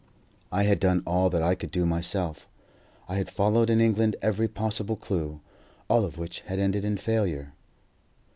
I 0.51 0.63
had 0.63 0.79
done 0.79 1.03
all 1.05 1.29
that 1.29 1.43
I 1.43 1.53
could 1.53 1.69
do 1.69 1.85
myself. 1.85 2.47
I 3.07 3.17
had 3.17 3.29
followed 3.29 3.69
in 3.69 3.79
England 3.79 4.15
every 4.19 4.47
possible 4.47 4.95
clue, 4.95 5.41
all 5.87 6.05
of 6.05 6.17
which 6.17 6.39
had 6.47 6.57
ended 6.57 6.83
in 6.83 6.97
failure. 6.97 7.53